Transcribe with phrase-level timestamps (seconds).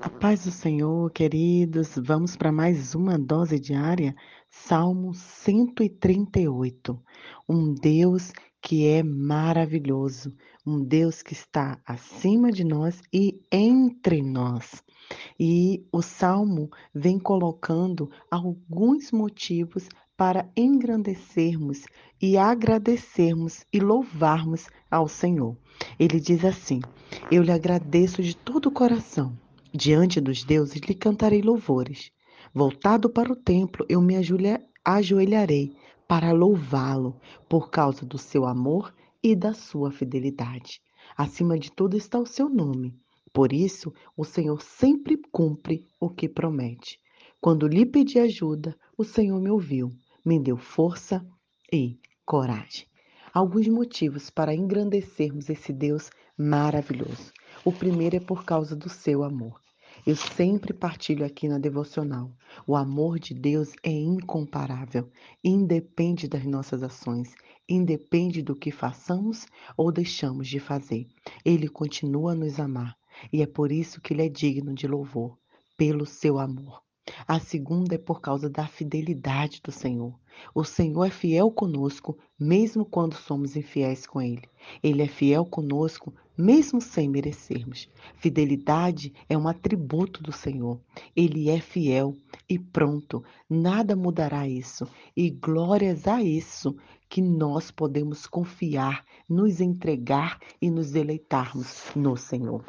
[0.00, 4.14] A paz do Senhor, queridos, vamos para mais uma dose diária.
[4.48, 7.02] Salmo 138.
[7.48, 10.32] Um Deus que é maravilhoso,
[10.64, 14.84] um Deus que está acima de nós e entre nós.
[15.40, 21.86] E o salmo vem colocando alguns motivos para engrandecermos
[22.20, 25.56] e agradecermos e louvarmos ao Senhor.
[25.98, 26.80] Ele diz assim:
[27.32, 29.36] Eu lhe agradeço de todo o coração
[29.74, 32.10] Diante dos deuses lhe cantarei louvores.
[32.54, 34.14] Voltado para o templo, eu me
[34.84, 35.76] ajoelharei
[36.06, 40.80] para louvá-lo por causa do seu amor e da sua fidelidade.
[41.16, 42.96] Acima de tudo está o seu nome.
[43.32, 46.98] Por isso, o Senhor sempre cumpre o que promete.
[47.40, 49.92] Quando lhe pedi ajuda, o Senhor me ouviu,
[50.24, 51.24] me deu força
[51.70, 52.86] e coragem.
[53.34, 57.32] Alguns motivos para engrandecermos esse Deus maravilhoso.
[57.64, 59.60] O primeiro é por causa do seu amor.
[60.06, 62.30] Eu sempre partilho aqui na devocional.
[62.66, 65.10] O amor de Deus é incomparável,
[65.42, 67.34] independe das nossas ações,
[67.68, 71.08] independe do que façamos ou deixamos de fazer.
[71.44, 72.96] Ele continua a nos amar
[73.32, 75.36] e é por isso que ele é digno de louvor,
[75.76, 76.80] pelo seu amor.
[77.26, 80.14] A segunda é por causa da fidelidade do Senhor.
[80.54, 84.48] O Senhor é fiel conosco, mesmo quando somos infiéis com Ele.
[84.82, 87.90] Ele é fiel conosco, mesmo sem merecermos.
[88.14, 90.80] Fidelidade é um atributo do Senhor.
[91.16, 92.14] Ele é fiel
[92.48, 94.86] e pronto, nada mudará isso.
[95.16, 96.76] E glórias a isso
[97.08, 102.64] que nós podemos confiar, nos entregar e nos deleitarmos no Senhor.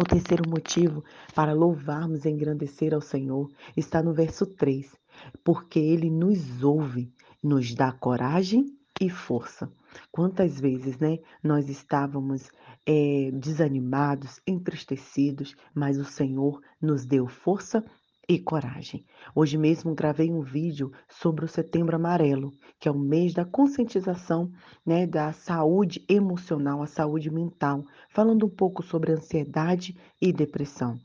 [0.00, 1.02] O terceiro motivo
[1.34, 4.94] para louvarmos e engrandecer ao Senhor está no verso 3,
[5.42, 9.70] porque Ele nos ouve, nos dá coragem e força.
[10.10, 12.50] Quantas vezes, né, nós estávamos
[12.86, 17.84] é, desanimados, entristecidos, mas o Senhor nos deu força
[18.28, 19.06] e coragem.
[19.34, 24.50] Hoje mesmo gravei um vídeo sobre o Setembro Amarelo, que é o mês da conscientização
[24.84, 30.98] né, da saúde emocional, a saúde mental, falando um pouco sobre ansiedade e depressão.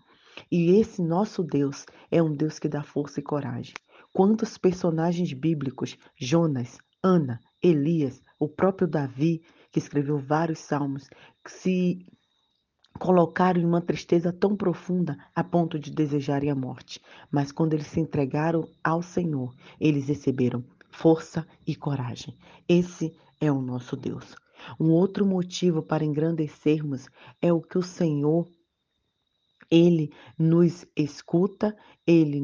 [0.52, 3.74] E esse nosso Deus é um Deus que dá força e coragem.
[4.12, 9.42] Quantos personagens bíblicos, Jonas, Ana, Elias, o próprio Davi,
[9.74, 11.10] que escreveu vários salmos,
[11.46, 12.06] se
[12.98, 17.02] colocaram em uma tristeza tão profunda a ponto de desejarem a morte.
[17.30, 22.38] Mas quando eles se entregaram ao Senhor, eles receberam força e coragem.
[22.70, 24.34] Esse é o nosso Deus.
[24.80, 27.10] Um outro motivo para engrandecermos
[27.42, 28.48] é o que o Senhor
[29.70, 30.10] ele
[30.40, 31.76] nos escuta,
[32.08, 32.40] ele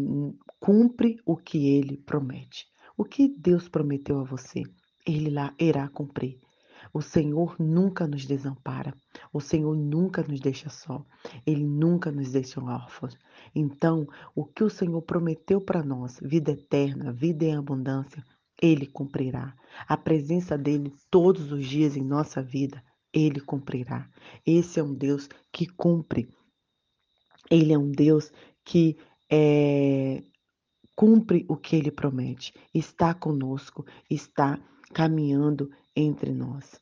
[0.59, 2.67] cumpre o que ele promete.
[2.99, 4.61] O que Deus prometeu a você,
[5.07, 6.37] ele lá irá cumprir.
[6.93, 8.93] O Senhor nunca nos desampara.
[9.31, 11.05] O Senhor nunca nos deixa só.
[11.45, 13.17] Ele nunca nos deixa órfãos.
[13.55, 14.05] Então,
[14.35, 18.21] o que o Senhor prometeu para nós, vida eterna, vida em abundância,
[18.61, 19.55] ele cumprirá.
[19.87, 22.83] A presença dele todos os dias em nossa vida,
[23.13, 24.09] ele cumprirá.
[24.45, 26.27] Esse é um Deus que cumpre.
[27.49, 28.29] Ele é um Deus
[28.65, 28.97] que
[29.31, 30.21] é,
[30.99, 32.53] cumpre o que ele promete.
[32.73, 34.59] Está conosco, está
[34.93, 36.81] caminhando entre nós.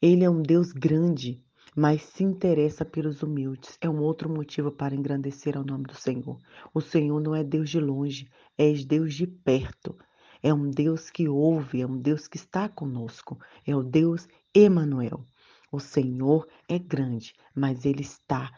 [0.00, 1.44] Ele é um Deus grande,
[1.76, 3.76] mas se interessa pelos humildes.
[3.78, 6.38] É um outro motivo para engrandecer ao nome do Senhor.
[6.72, 9.94] O Senhor não é Deus de longe, é Deus de perto.
[10.42, 13.38] É um Deus que ouve, é um Deus que está conosco.
[13.66, 15.26] É o Deus Emanuel.
[15.70, 18.50] O Senhor é grande, mas ele está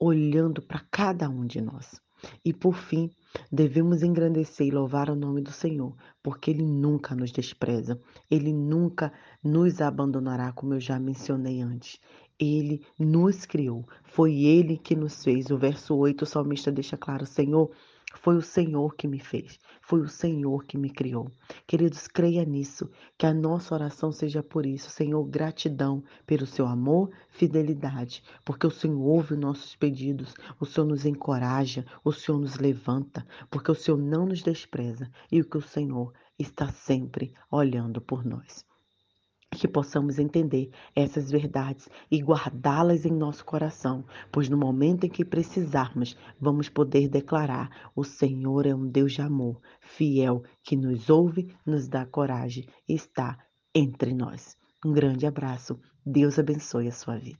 [0.00, 2.00] olhando para cada um de nós.
[2.42, 3.10] E por fim,
[3.50, 9.12] devemos engrandecer e louvar o nome do Senhor, porque Ele nunca nos despreza, Ele nunca
[9.42, 12.00] nos abandonará, como eu já mencionei antes.
[12.38, 15.50] Ele nos criou, foi Ele que nos fez.
[15.50, 17.70] O verso 8, o salmista deixa claro: Senhor,
[18.16, 21.30] foi o Senhor que me fez, foi o Senhor que me criou.
[21.66, 24.90] Queridos, creia nisso, que a nossa oração seja por isso.
[24.90, 30.86] Senhor, gratidão pelo seu amor, fidelidade, porque o Senhor ouve os nossos pedidos, o Senhor
[30.86, 35.58] nos encoraja, o Senhor nos levanta, porque o Senhor não nos despreza e o que
[35.58, 38.64] o Senhor está sempre olhando por nós
[39.56, 45.24] que possamos entender essas verdades e guardá-las em nosso coração, pois no momento em que
[45.24, 51.54] precisarmos, vamos poder declarar: o Senhor é um Deus de amor, fiel, que nos ouve,
[51.64, 53.38] nos dá coragem e está
[53.74, 54.56] entre nós.
[54.84, 55.78] Um grande abraço.
[56.04, 57.38] Deus abençoe a sua vida.